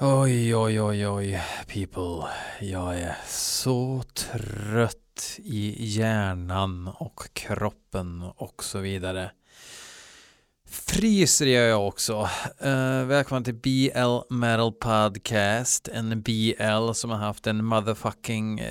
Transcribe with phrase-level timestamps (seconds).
[0.00, 2.28] Oj, oj, oj, oj, people.
[2.60, 9.30] Jag är så trött i hjärnan och kroppen och så vidare.
[10.68, 12.28] Fryser gör jag också.
[12.64, 15.88] Uh, välkommen till BL Metal Podcast.
[15.88, 18.66] En BL som har haft en motherfucking, uh,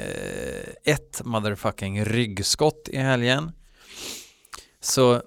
[0.83, 3.51] ett motherfucking ryggskott i helgen.
[4.79, 5.21] Så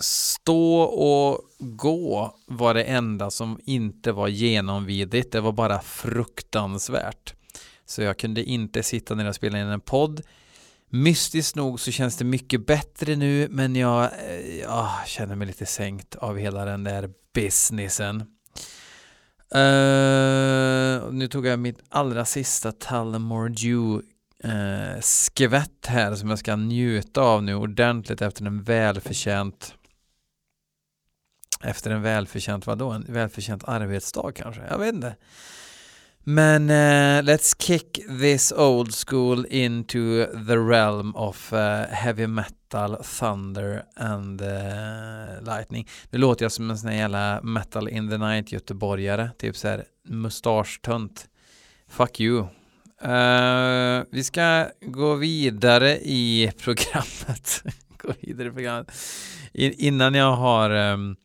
[0.00, 5.32] stå och gå var det enda som inte var genomvidigt.
[5.32, 7.34] Det var bara fruktansvärt.
[7.86, 10.22] Så jag kunde inte sitta ner och spela in en podd.
[10.88, 14.10] Mystiskt nog så känns det mycket bättre nu men jag,
[14.60, 18.24] jag känner mig lite sänkt av hela den där businessen.
[19.54, 24.02] Uh, nu tog jag mitt allra sista Talamore Dew
[24.44, 29.74] uh, skvätt här som jag ska njuta av nu ordentligt efter en välförtjänt
[31.64, 34.62] efter en välförtjänt, vadå, en välförtjänt arbetsdag kanske?
[34.70, 35.16] Jag vet inte.
[36.26, 43.82] Men uh, let's kick this old school into the realm of uh, heavy metal, thunder
[43.96, 45.88] and uh, lightning.
[46.10, 49.68] Nu låter jag som en sån här jävla metal in the night göteborgare, typ så
[49.68, 51.28] här mustaschtönt.
[51.88, 52.46] Fuck you.
[54.10, 57.62] vi ska gå vidare i programmet.
[57.98, 58.92] gå vidare i programmet.
[59.52, 61.16] In innan jag har um,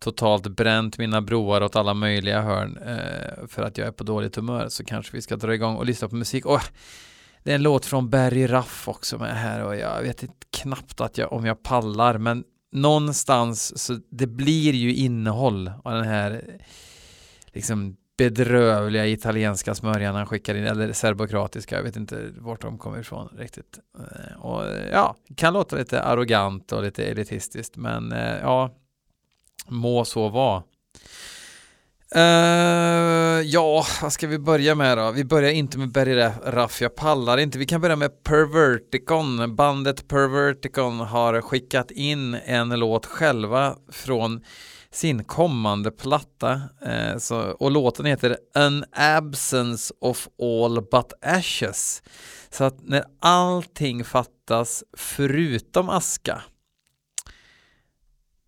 [0.00, 4.36] totalt bränt mina broar åt alla möjliga hörn eh, för att jag är på dåligt
[4.36, 6.46] humör så kanske vi ska dra igång och lyssna på musik.
[6.46, 6.62] Oh,
[7.42, 11.00] det är en låt från Barry Raff också med här och jag vet inte knappt
[11.00, 16.58] att jag, om jag pallar men någonstans så det blir ju innehåll av den här
[17.46, 22.98] liksom bedrövliga italienska smörjan han skickar in, eller serbokratiska, jag vet inte vart de kommer
[22.98, 23.78] ifrån riktigt.
[23.98, 28.70] Eh, och ja, kan låta lite arrogant och lite elitistiskt, men eh, ja,
[29.70, 30.62] Må så vara.
[32.16, 35.10] Uh, ja, vad ska vi börja med då?
[35.10, 37.58] Vi börjar inte med Berry Raff, jag pallar inte.
[37.58, 39.56] Vi kan börja med Perverticon.
[39.56, 44.44] Bandet Perverticon har skickat in en låt själva från
[44.92, 46.52] sin kommande platta.
[46.86, 52.02] Uh, så, och låten heter An Absence of All But Ashes.
[52.50, 56.42] Så att när allting fattas förutom aska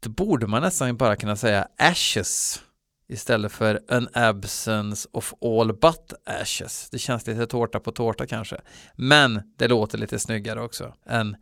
[0.02, 2.62] då borde man nästan bara kunna säga ashes
[3.08, 6.88] istället för an absence of all but ashes.
[6.90, 8.60] Det känns lite tårta på tårta kanske.
[8.96, 11.36] Men det låter lite snyggare också än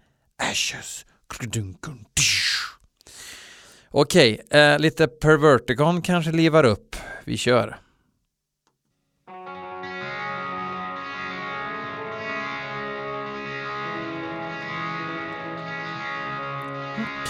[0.50, 1.06] ashes.
[3.90, 6.96] Okej, okay, eh, lite pervertigon kanske livar upp.
[7.24, 7.80] Vi kör.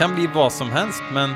[0.01, 1.35] Kan bli vad som helst, men...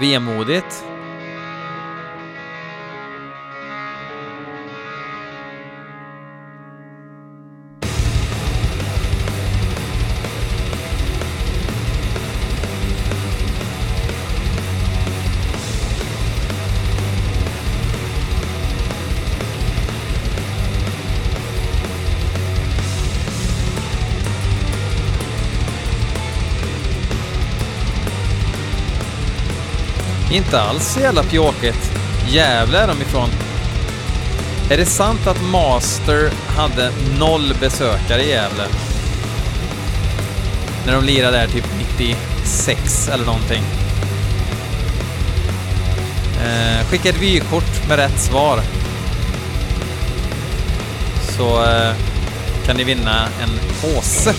[0.00, 0.84] Vemodigt.
[30.30, 31.92] Inte alls så jävla pjåkigt.
[32.28, 33.28] Gävle är de ifrån.
[34.70, 38.64] Är det sant att Master hade noll besökare i Gävle?
[40.86, 41.64] När de lirade där typ
[41.98, 43.62] 96 eller någonting.
[46.44, 48.60] Eh, skicka ett vykort med rätt svar.
[51.36, 51.94] Så eh,
[52.66, 53.50] kan ni vinna en
[53.80, 54.34] påse.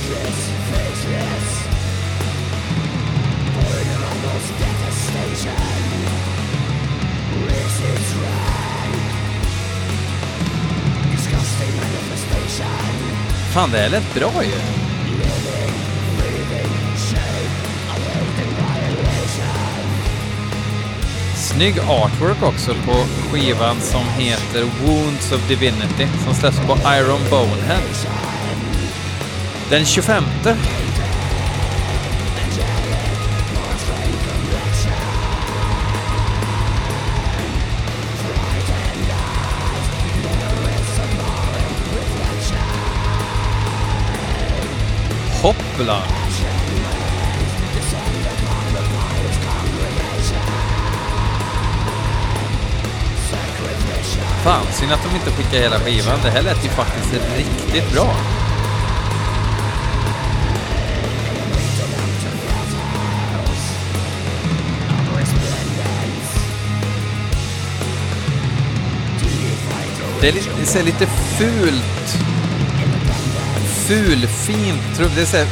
[13.58, 14.52] Fan, det här lät bra ju.
[21.36, 22.94] Snygg artwork också på
[23.32, 27.82] skivan som heter Wounds of Divinity som släpps på Iron Bonehead.
[29.70, 30.24] Den 25
[45.42, 46.02] Hoppla!
[54.44, 56.20] Fan, synd att de inte skickade hela skivan.
[56.24, 58.16] Det här lät ju faktiskt riktigt bra.
[70.22, 72.27] Det är det ser lite fult
[73.88, 75.12] ful, fint trum.
[75.16, 75.48] Det är så här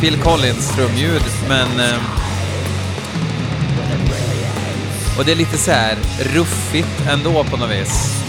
[0.00, 1.80] Phil Collins trumljud, men...
[1.80, 1.98] Eh,
[5.18, 8.22] och det är lite så här ruffigt ändå på något vis.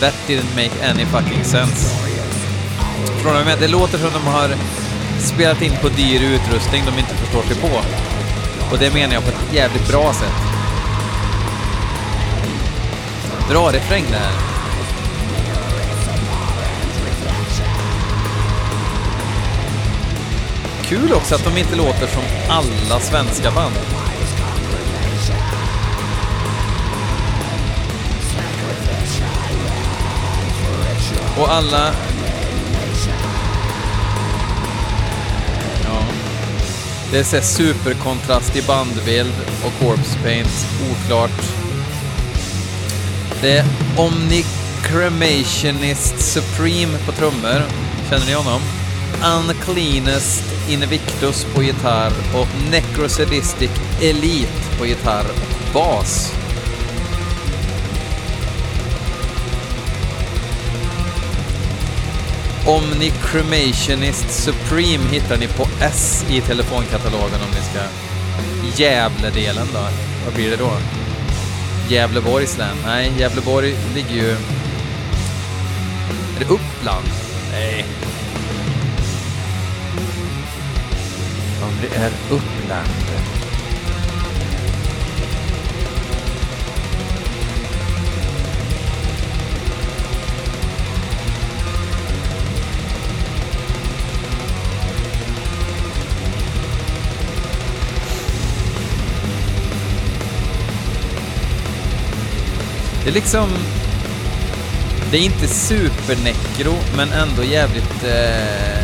[0.00, 1.96] That didn't make any fucking sense.
[3.22, 4.50] Från med, det låter som de har
[5.18, 7.80] spelat in på dyr utrustning de inte förstår sig på.
[8.70, 10.34] Och det menar jag på ett jävligt bra sätt.
[13.50, 14.47] Bra refräng det här.
[20.88, 23.74] Kul också att de inte låter som alla svenska band.
[31.38, 31.92] Och alla...
[35.84, 36.02] Ja.
[37.12, 41.42] Det är så superkontrast i bandbild och corpse paint, oklart.
[43.40, 43.64] Det är
[43.96, 47.62] Omnicremationist Supreme på trummor.
[48.10, 48.60] Känner ni honom?
[49.22, 53.70] Uncleanest Invictus på gitarr och Necrosadistic
[54.02, 56.34] Elite på gitarr och bas.
[62.66, 67.80] Omnicremationist Supreme hittar ni på S i telefonkatalogen om ni ska...
[68.82, 69.88] Gävle-delen då?
[70.24, 70.70] Vad blir det då?
[71.88, 72.76] Gävleborgs län?
[72.86, 74.30] Nej, Gävleborg ligger ju...
[76.36, 77.06] Är det Uppland?
[77.52, 77.84] Nej.
[81.80, 82.88] Det är Uppland.
[103.04, 103.48] Det är liksom...
[105.10, 108.77] Det är inte supernekro, men ändå jävligt eh,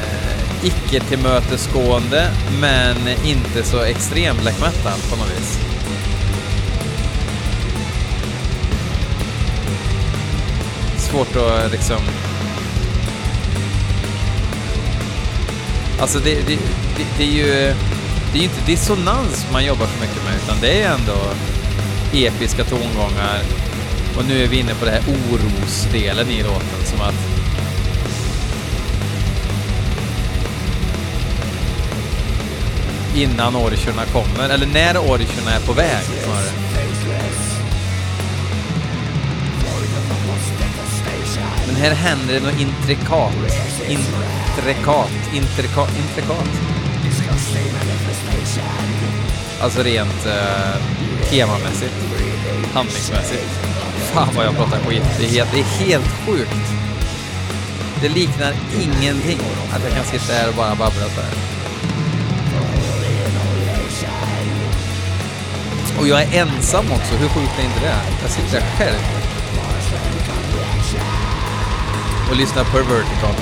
[0.65, 2.31] icke-tillmötesgående,
[2.61, 5.59] men inte så extrem black metal på något vis.
[10.99, 11.99] Svårt att liksom...
[16.01, 16.59] Alltså det, det,
[16.97, 17.75] det, det är ju...
[18.33, 21.19] Det är ju inte dissonans man jobbar så mycket med, utan det är ändå
[22.13, 23.41] episka tongångar,
[24.17, 27.34] och nu är vi inne på det här orosdelen i låten, som att
[33.15, 36.65] innan orcherna kommer, eller när orcherna är på väg snarare.
[41.67, 43.33] Men här händer det något intrikat.
[43.89, 45.11] Intrikat.
[45.35, 45.91] Intrikat.
[45.99, 46.49] Intrikat.
[49.61, 50.81] Alltså rent eh,
[51.31, 51.95] temamässigt.
[52.75, 53.49] Handlingsmässigt.
[54.13, 55.03] Fan vad jag pratar skit.
[55.19, 56.67] Det är helt, det är helt sjukt.
[58.01, 59.39] Det liknar ingenting
[59.73, 61.64] att jag kan sitta här och bara babbla så här.
[65.99, 67.97] Och jag är ensam också, hur sjukt är inte det?
[68.23, 68.99] Jag sitter här själv.
[72.31, 73.35] Och lyssnar på Vertical.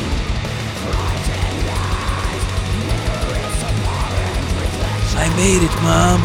[5.25, 6.21] I made it mom!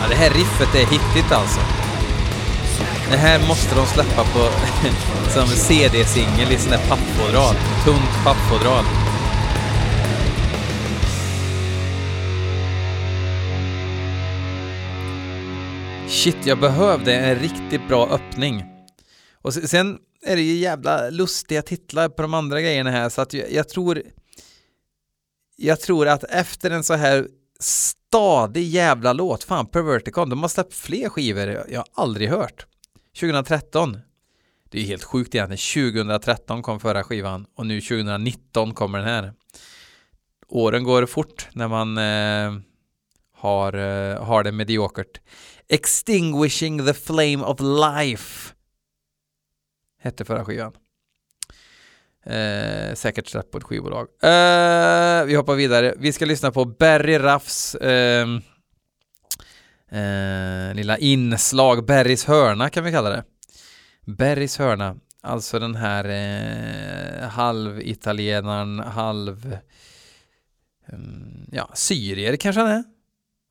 [0.00, 1.60] Ja, det här riffet är hittigt alltså.
[3.10, 4.48] Det här måste de släppa på
[5.30, 7.54] som CD-singel i sån där pappfodral.
[7.84, 8.84] Tunt pappfodral.
[16.12, 18.64] Shit, jag behövde en riktigt bra öppning.
[19.34, 23.32] Och sen är det ju jävla lustiga titlar på de andra grejerna här så att
[23.32, 24.02] jag, jag tror
[25.56, 27.28] jag tror att efter en så här
[27.60, 32.66] stadig jävla låt, fan Perverticon, de har släppt fler skivor jag har aldrig hört.
[33.20, 33.98] 2013,
[34.70, 39.32] det är helt sjukt egentligen, 2013 kom förra skivan och nu 2019 kommer den här.
[40.48, 42.62] Åren går fort när man eh,
[43.36, 45.20] har, eh, har det mediokert.
[45.68, 48.54] Extinguishing the flame of life
[50.02, 50.72] hette förra skivan.
[52.24, 54.08] Eh, säkert släppt på ett skivbolag.
[54.22, 55.94] Eh, vi hoppar vidare.
[55.98, 58.26] Vi ska lyssna på Barry Raffs eh,
[59.88, 63.24] eh, lilla inslag, Barrys hörna kan vi kalla det.
[64.06, 69.58] Barrys hörna, alltså den här eh, halvitalienaren, halv...
[70.86, 72.84] Ehm, ja, syrier kanske han är.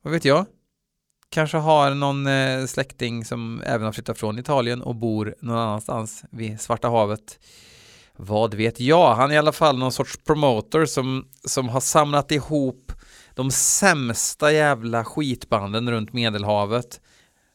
[0.02, 0.46] Vad vet jag?
[1.32, 6.24] Kanske har någon eh, släkting som även har flyttat från Italien och bor någon annanstans
[6.30, 7.38] vid Svarta havet.
[8.16, 9.14] Vad vet jag?
[9.14, 12.92] Han är i alla fall någon sorts promoter som, som har samlat ihop
[13.34, 17.00] de sämsta jävla skitbanden runt Medelhavet.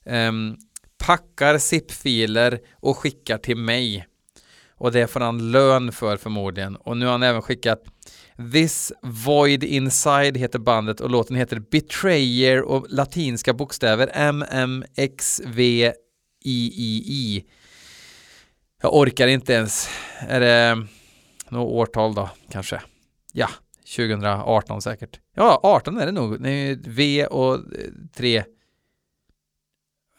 [0.06, 0.58] Um,
[1.06, 4.08] packar zip-filer och skickar till mig.
[4.78, 6.76] Och det får han lön för förmodligen.
[6.76, 7.84] Och nu har han även skickat
[8.38, 15.96] This Void Inside heter bandet och låten heter Betrayer och latinska bokstäver MMXVIII.
[18.82, 19.90] Jag orkar inte ens.
[20.20, 20.88] Är det
[21.50, 22.82] något årtal då kanske?
[23.34, 23.50] Ja,
[23.96, 25.20] 2018 säkert.
[25.34, 26.44] Ja, 18 är det nog.
[26.44, 27.62] Det är V och eh,
[28.14, 28.44] 3.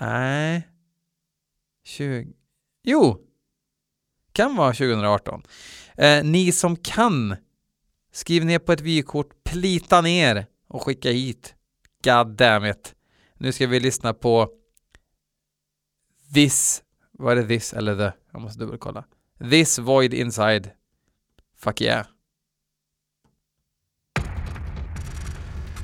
[0.01, 0.69] Nej.
[1.85, 2.33] 20.
[2.85, 3.25] Jo.
[4.33, 5.43] Kan vara 2018.
[5.97, 7.37] Eh, ni som kan
[8.19, 11.55] Skriv ner på ett vykort, plita ner och skicka hit.
[12.05, 12.95] God damn it.
[13.35, 14.49] Nu ska vi lyssna på
[16.35, 16.83] This,
[17.13, 18.17] vad är det this eller the?
[18.33, 19.05] Jag måste dubbelkolla.
[19.51, 20.71] This void inside.
[21.57, 22.07] Fuck yeah.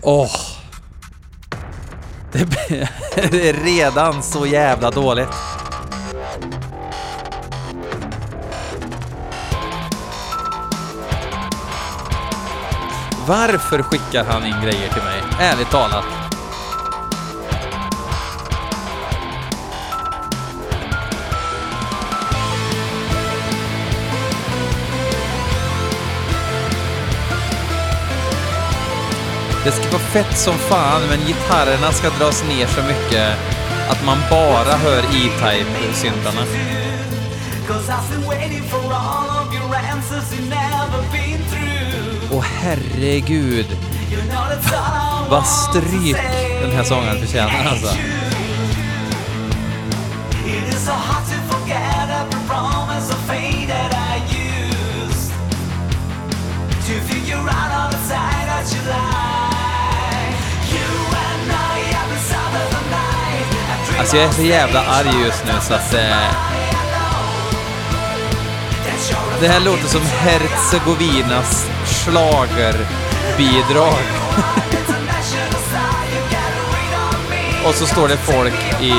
[0.03, 0.25] Åh!
[0.25, 0.31] Oh.
[2.33, 2.45] Det,
[3.31, 5.35] det är redan så jävla dåligt.
[13.27, 15.23] Varför skickar han in grejer till mig?
[15.41, 16.05] Ärligt talat.
[29.65, 33.39] Det ska vara fett som fan, men gitarrerna ska dras ner så mycket
[33.91, 36.41] att man bara hör E-Type-syntarna.
[42.37, 43.67] Åh herregud.
[45.31, 46.17] Vad stryk
[46.63, 47.89] den här sången förtjänar alltså.
[63.99, 66.55] Alltså jag är så jävla arg just nu så att eh,
[69.41, 71.71] det här låter som Herzegovinas
[72.05, 74.05] schlagerbidrag.
[77.67, 78.93] Och så står det folk i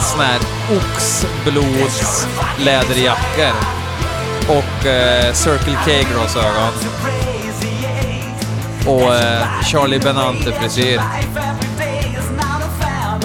[0.00, 0.40] såna här
[0.76, 3.54] oxblodsläderjackor
[4.48, 6.72] och eh, Circle K-glasögon
[8.86, 11.00] och eh, Charlie Benante-frisyr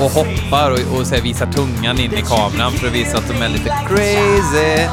[0.01, 3.27] och hoppar och, och så här, visar tungan in i kameran för att visa att
[3.27, 4.87] de är lite crazy.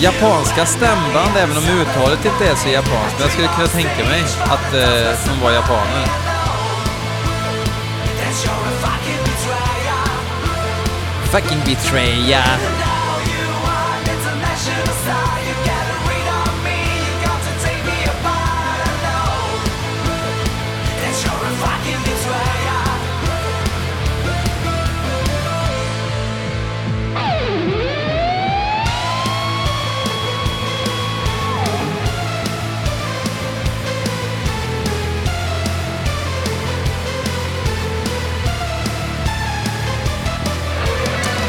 [0.00, 4.22] Japanska stämband, även om uttalet inte är så japanskt, men jag skulle kunna tänka mig
[4.40, 6.08] att eh, de var japaner.
[11.32, 12.58] Fucking betrayer.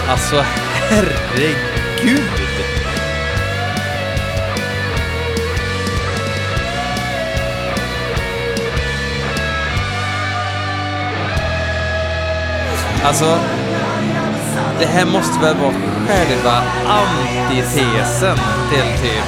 [0.09, 0.45] Alltså
[0.89, 2.23] herregud!
[13.03, 13.39] Alltså,
[14.79, 15.73] det här måste väl vara
[16.07, 18.37] själva antitesen
[18.69, 19.23] till typ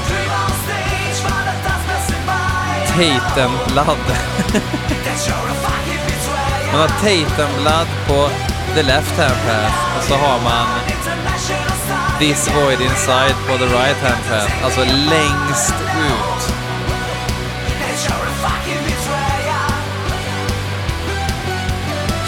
[2.87, 3.87] Tatum Blood.
[6.71, 8.29] Man har Tatum Blood på
[8.75, 10.67] the left hand path och så har man
[12.19, 15.75] this void inside på the right hand path, alltså längst
[16.11, 16.53] ut.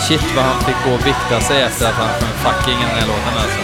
[0.07, 2.95] Shit vad han fick gå och vikta sig efter att han sjöng fucking i den
[2.99, 3.59] här låten alltså.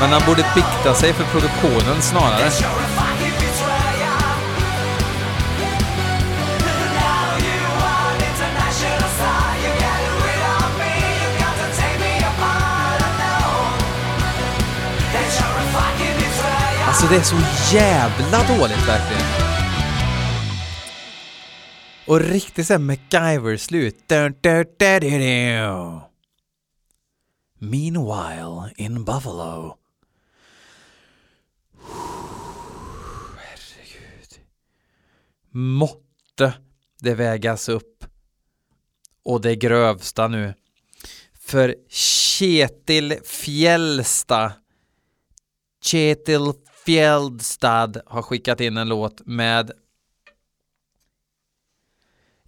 [0.00, 2.50] Men han borde bikta sig för produktionen snarare.
[17.02, 19.22] Alltså det är så jävla dåligt verkligen.
[22.06, 24.10] Och riktigt såhär MacGyver-slut.
[27.58, 29.78] Meanwhile in Buffalo.
[33.36, 34.40] Herregud.
[35.50, 36.54] Måtte
[37.00, 38.04] det vägas upp
[39.24, 40.54] och det grövsta nu.
[41.40, 44.52] För Kjetil Fjällsta.
[45.84, 46.52] Kjetil
[46.84, 49.72] Fjeldstad har skickat in en låt med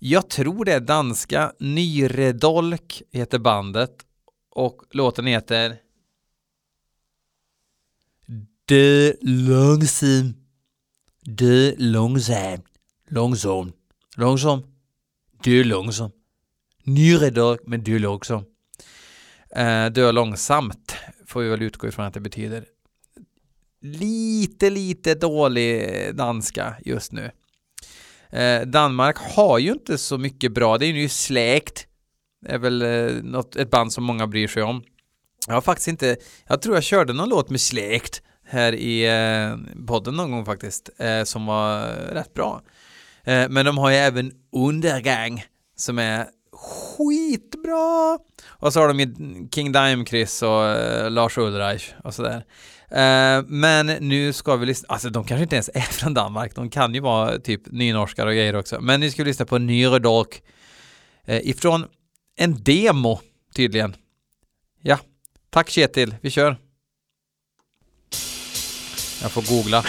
[0.06, 4.06] jag tror det är danska Nyredolk heter bandet.
[4.50, 5.78] Och låten heter
[8.64, 10.34] De långsam
[11.20, 12.62] De långsam
[13.08, 13.72] Långsam
[14.16, 14.62] Långsam
[15.44, 16.10] Dö långsam
[16.82, 18.44] Nyredolk men dö långsam
[19.56, 22.64] eh, Dö långsamt får vi väl utgå ifrån att det betyder
[23.84, 27.30] lite, lite dålig danska just nu.
[28.30, 31.86] Eh, Danmark har ju inte så mycket bra, det är ju släkt.
[32.46, 34.82] Det är väl eh, något, ett band som många bryr sig om.
[35.46, 39.84] Jag har faktiskt inte, jag tror jag körde någon låt med släkt här i eh,
[39.86, 42.62] podden någon gång faktiskt, eh, som var rätt bra.
[43.24, 45.44] Eh, men de har ju även Undergang
[45.76, 48.18] som är skitbra.
[48.46, 49.14] Och så har de ju
[49.54, 52.44] King Dime Chris och eh, Lars Ulreich och sådär.
[52.94, 56.70] Eh, men nu ska vi lyssna, alltså de kanske inte ens är från Danmark, de
[56.70, 58.80] kan ju vara typ nynorskar och grejer också.
[58.80, 60.42] Men nu ska vi lyssna på Nyredolk
[61.28, 61.86] uh, eh, ifrån
[62.36, 63.20] en demo
[63.54, 63.96] tydligen.
[64.82, 64.98] Ja,
[65.50, 66.56] tack Kjetil, vi kör.
[69.22, 69.84] Jag får googla.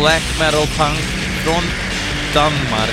[0.00, 0.98] Black metal punk
[1.44, 1.62] från
[2.34, 2.90] Danmark.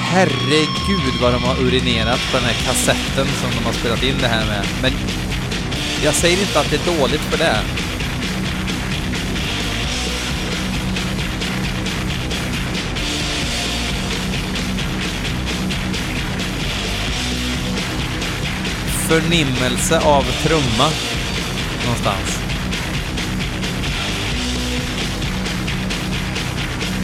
[0.00, 4.28] Herregud vad de har urinerat på den här kassetten som de har spelat in det
[4.28, 4.66] här med.
[4.82, 4.92] Men
[6.04, 7.85] jag säger inte att det är dåligt för det.
[19.08, 20.90] Förnimmelse av trumma
[21.84, 22.38] någonstans.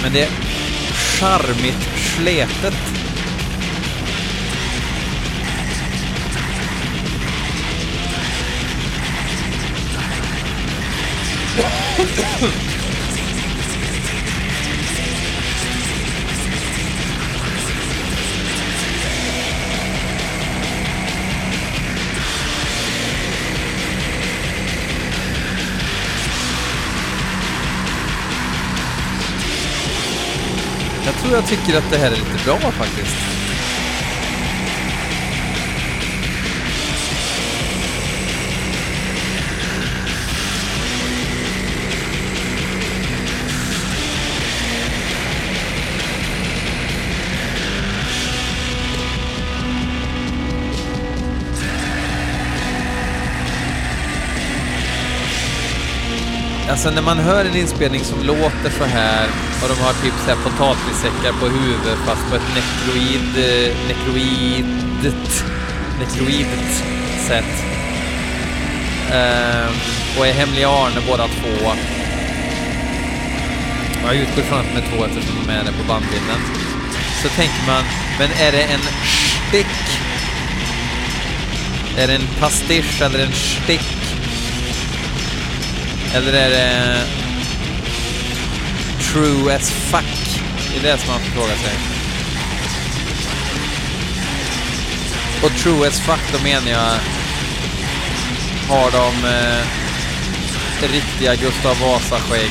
[0.02, 0.28] Men det är
[1.20, 2.74] charmigt sletet.
[31.32, 33.41] Jag tror jag tycker att det här är lite bra faktiskt.
[56.72, 59.28] Alltså när man hör en inspelning som låter så här
[59.62, 65.44] och de har typ såhär potatissäckar på huvudet fast på ett nekroid, eh, nekroidet,
[66.00, 66.84] nekroidet
[67.28, 67.54] sätt.
[69.12, 69.72] Ehm,
[70.18, 71.72] och är Hemliga Arne båda två.
[74.04, 76.40] Jag utgår från att de är två eftersom de är det på bandbilden.
[77.22, 77.84] Så tänker man,
[78.18, 78.80] men är det en
[79.48, 79.76] stick?
[81.98, 84.01] Är det en pastisch eller en stick?
[86.14, 87.04] Eller är det
[89.00, 90.40] true as fuck?
[90.72, 91.74] Det är det som man får fråga sig.
[95.44, 96.98] Och true as fuck, då menar jag
[98.68, 99.66] har de eh,
[100.92, 102.50] riktiga Gustav Vasa-skägg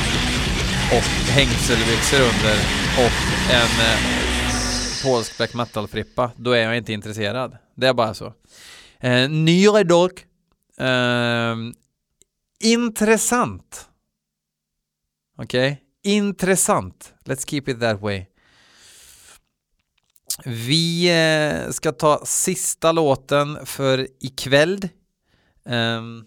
[0.92, 2.56] och hängselbyxor under
[2.98, 3.98] och en eh,
[5.02, 7.56] polsk black metal-frippa, då är jag inte intresserad.
[7.74, 8.32] Det är bara så.
[9.00, 10.24] Eh, Nyredolk.
[10.80, 11.56] Eh,
[12.62, 13.88] intressant.
[15.38, 15.72] Okej?
[15.72, 16.16] Okay?
[16.16, 17.14] Intressant.
[17.24, 18.26] Let's keep it that way.
[20.44, 24.88] Vi eh, ska ta sista låten för ikväll.
[25.64, 26.24] Um,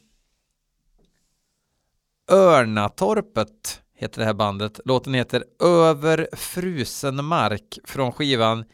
[2.32, 4.80] Örnatorpet heter det här bandet.
[4.86, 8.66] Låten heter Över frusen mark från skivan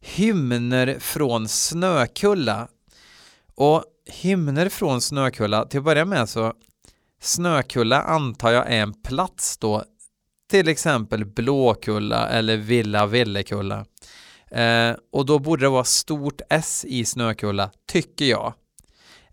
[0.00, 2.68] Hymner från Snökulla.
[3.54, 6.52] Och Hymner från Snökulla, till att börja med så
[7.24, 9.84] Snökulla antar jag är en plats då
[10.50, 13.84] till exempel Blåkulla eller Villa Villekulla.
[14.50, 18.54] Eh, och då borde det vara stort S i Snökulla, tycker jag.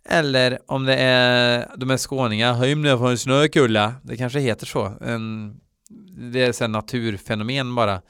[0.06, 4.94] Eller om det är, de är skåningar, hymnen från Snökulla, det kanske heter så.
[5.02, 5.56] En,
[6.32, 8.02] det är ett naturfenomen bara.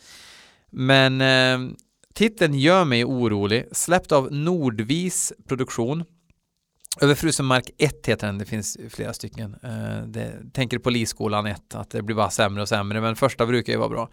[0.69, 1.75] Men eh,
[2.13, 3.65] titeln gör mig orolig.
[3.71, 6.03] Släppt av Nordvis Produktion.
[6.99, 9.55] Över frusen mark 1 heter den, det finns flera stycken.
[9.63, 13.45] Eh, det, tänker på Liskolan 1, att det blir bara sämre och sämre, men första
[13.45, 14.09] brukar ju vara bra.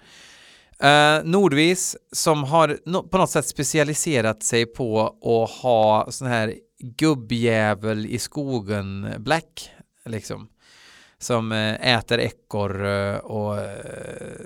[0.80, 6.54] Eh, Nordvis som har no på något sätt specialiserat sig på att ha sån här
[6.78, 9.70] gubbjävel i skogen black
[10.04, 10.48] liksom
[11.18, 14.40] som eh, äter ekorre eh, och eh,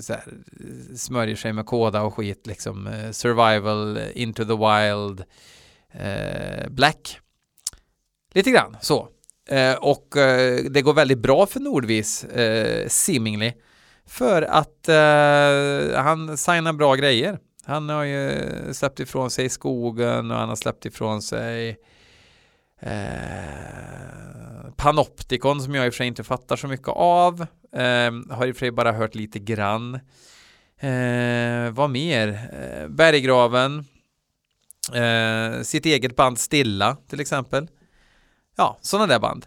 [0.00, 0.22] så här,
[0.96, 5.24] smörjer sig med kåda och skit liksom eh, survival into the wild
[5.90, 7.20] eh, black
[8.36, 9.08] lite grann så
[9.48, 13.52] eh, och eh, det går väldigt bra för Nordvis eh, seemingly
[14.06, 14.88] för att
[15.94, 20.86] han signar bra grejer han har ju släppt ifrån sig skogen och han har släppt
[20.86, 21.76] ifrån sig
[22.80, 22.90] eh,
[24.76, 27.46] Panopticon som jag i och för sig inte fattar så mycket av.
[27.72, 29.94] Eh, har i och för sig bara hört lite grann.
[30.80, 32.28] Eh, vad mer?
[32.28, 33.84] Eh, Berggraven.
[34.94, 37.68] Eh, sitt eget band Stilla till exempel.
[38.56, 39.46] Ja, sådana där band.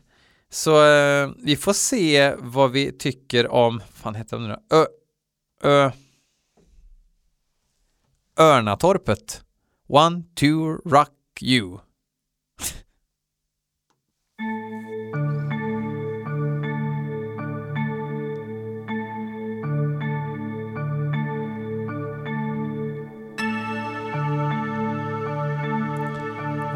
[0.49, 4.77] Så eh, vi får se vad vi tycker om, vad fan heter de nu då?
[4.77, 4.85] Ö,
[5.63, 5.91] ö,
[8.39, 9.43] Örnatorpet.
[9.87, 11.79] One, two, rock you.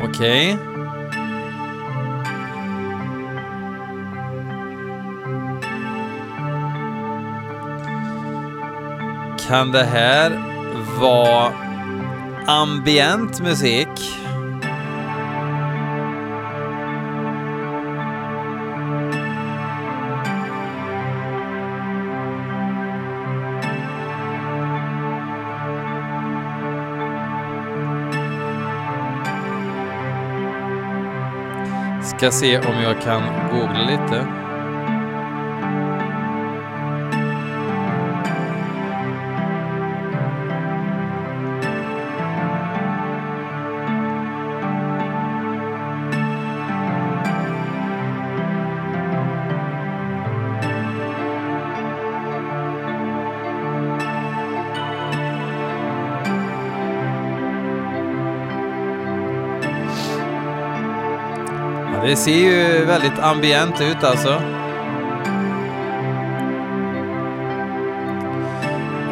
[0.04, 0.54] Okej.
[0.54, 0.83] Okay.
[9.54, 10.32] Kan det här
[11.02, 11.54] vara
[12.48, 13.88] ambient musik.
[32.04, 34.43] Ska se om jag kan googla lite.
[62.04, 64.42] Det ser ju väldigt ambient ut alltså.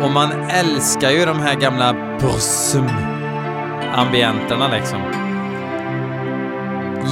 [0.01, 5.01] Och man älskar ju de här gamla Bursum-ambienterna liksom.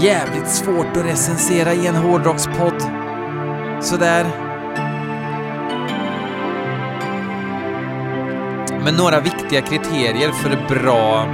[0.02, 2.82] Jävligt svårt att recensera i en hårdrockspodd.
[3.82, 4.26] Sådär.
[8.84, 11.26] Men några viktiga kriterier för bra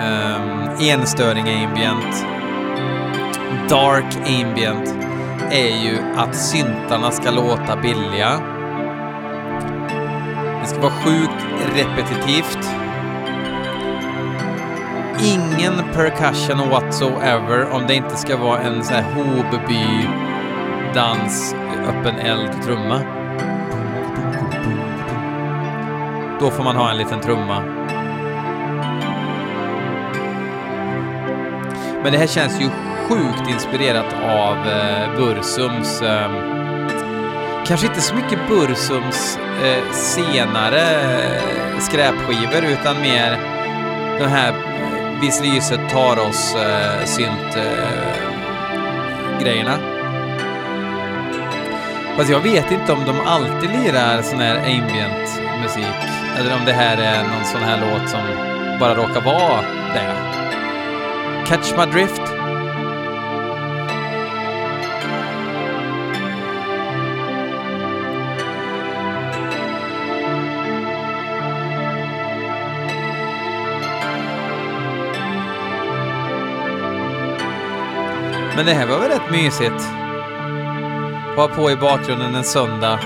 [0.00, 2.31] um, enstöring ambient
[3.68, 4.94] dark ambient
[5.50, 8.40] är ju att syntarna ska låta billiga.
[10.60, 11.46] Det ska vara sjukt
[11.76, 12.68] repetitivt.
[15.24, 20.08] Ingen percussion whatsoever om det inte ska vara en sån här Hobeby
[20.94, 21.54] dans,
[21.86, 23.00] öppen eld-trumma.
[26.40, 27.62] Då får man ha en liten trumma.
[32.02, 32.68] Men det här känns ju
[33.12, 36.30] sjukt inspirerat av eh, Bursums eh,
[37.66, 43.30] Kanske inte så mycket Bursums eh, senare eh, skräpskivor utan mer
[44.18, 49.78] de här eh, Viss lyset tar oss eh, synt eh, grejerna.
[52.16, 56.72] Fast jag vet inte om de alltid lirar sån här ambient musik eller om det
[56.72, 58.20] här är någon sån här låt som
[58.80, 59.60] bara råkar vara
[59.94, 60.14] det.
[61.46, 62.31] Catch My Drift
[78.56, 79.84] Men det här var väl rätt mysigt?
[81.36, 82.98] Ha på i bakgrunden en söndag.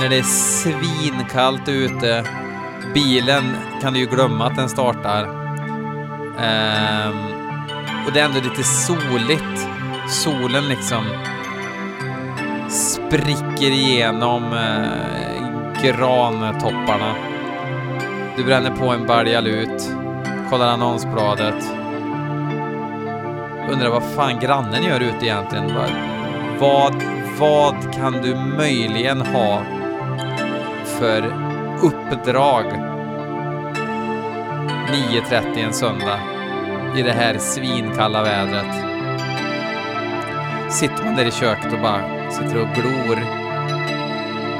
[0.00, 2.24] När det är svinkallt ute.
[2.94, 5.24] Bilen kan du ju glömma att den startar.
[6.38, 7.38] Um,
[8.06, 9.68] och det är ändå lite soligt.
[10.08, 11.04] Solen liksom
[12.68, 17.14] spricker igenom eh, grantopparna.
[18.36, 19.90] Du bränner på en balja lut,
[20.50, 21.77] kollar annonsbladet.
[23.72, 25.74] Undrar vad fan grannen gör ute egentligen.
[25.74, 25.90] Vad,
[26.58, 27.02] vad,
[27.38, 29.62] vad kan du möjligen ha
[30.84, 31.22] för
[31.82, 32.64] uppdrag
[34.92, 36.20] 9.30 en söndag
[36.96, 38.74] i det här svinkalla vädret?
[40.72, 43.18] Sitter man där i köket och bara sitter och glor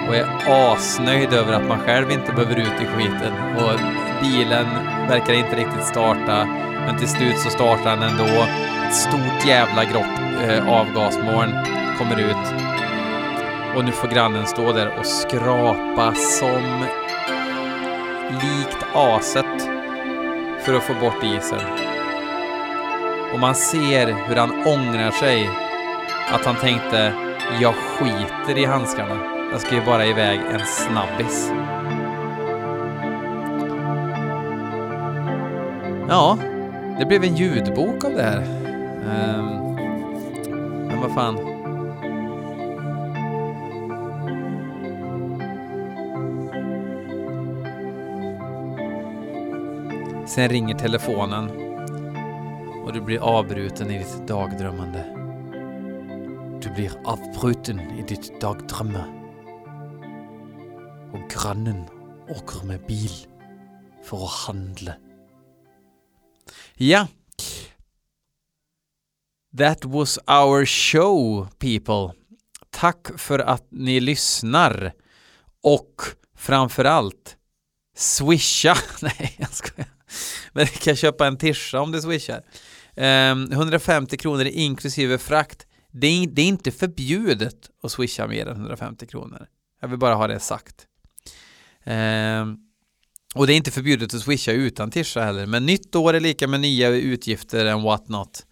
[0.09, 3.81] och är asnöjd över att man själv inte behöver ut i skiten och
[4.23, 4.67] bilen
[5.09, 6.47] verkar inte riktigt starta
[6.89, 8.25] men till slut så startar den ändå.
[8.89, 11.53] Ett stort jävla grått eh, avgasmoln
[11.99, 12.55] kommer ut
[13.77, 16.85] och nu får grannen stå där och skrapa som
[18.31, 19.63] likt aset
[20.61, 21.61] för att få bort isen.
[23.33, 25.51] Och man ser hur han ångrar sig
[26.33, 27.13] att han tänkte
[27.61, 29.19] jag skiter i handskarna.
[29.53, 31.53] Jag ska ju bara iväg en snabbis.
[36.09, 36.39] Ja,
[36.99, 38.43] det blev en ljudbok av det här.
[39.39, 39.75] Um,
[40.87, 41.39] men vad fan.
[50.27, 51.51] Sen ringer telefonen
[52.85, 55.05] och du blir avbruten i ditt dagdrömmande.
[56.63, 59.05] Du blir avbruten i ditt dagdrömme.
[61.13, 61.85] Och grannen
[62.29, 63.11] åker med bil
[64.03, 64.93] för att handla.
[66.81, 67.07] Ja.
[69.59, 72.19] That was our show, people.
[72.71, 74.93] Tack för att ni lyssnar.
[75.63, 76.03] Och
[76.37, 77.37] framförallt,
[77.97, 78.77] swisha.
[79.03, 79.89] Nej, jag skojar.
[80.53, 82.43] Men du kan köpa en tisha om du swishar.
[82.97, 85.67] Ehm, um, 150 kronor inklusive frakt.
[85.93, 89.47] Det är, det är inte förbjudet att swisha mer än 150 kronor.
[89.81, 90.87] Jag vill bara ha det sagt.
[91.85, 92.68] Um,
[93.39, 95.47] och det är inte förbjudet att swisha utan tisha heller.
[95.47, 98.43] Men nytt år är lika med nya utgifter än what not.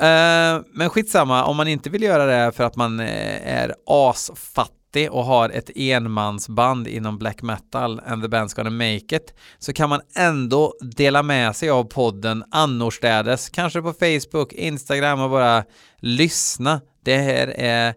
[0.00, 3.74] Uh, eh, men skitsamma, om man inte vill göra det för att man eh, är
[3.86, 9.72] asfattig och har ett enmansband inom black metal and the band's gonna make it så
[9.72, 15.64] kan man ändå dela med sig av podden annorstädes, kanske på Facebook, Instagram och bara
[15.98, 16.80] lyssna.
[17.04, 17.94] Det här är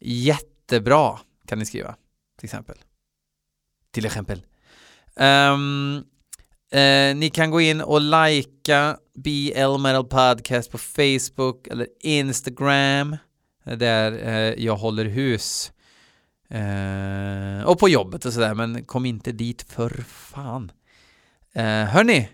[0.00, 1.94] jättebra kan ni skriva
[2.38, 2.76] till exempel.
[3.92, 4.42] Till exempel.
[5.20, 5.96] Um,
[6.74, 13.16] uh, ni kan gå in och likea BL Metal Podcast på Facebook eller Instagram
[13.64, 15.72] där uh, jag håller hus.
[16.54, 20.72] Uh, och på jobbet och sådär, men kom inte dit för fan.
[21.56, 22.28] Uh, hörni,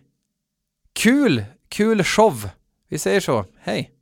[0.92, 2.49] kul, kul show.
[2.88, 3.44] Vi säger så.
[3.59, 3.95] Hej!